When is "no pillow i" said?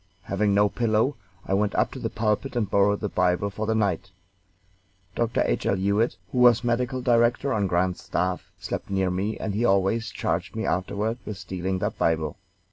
0.55-1.53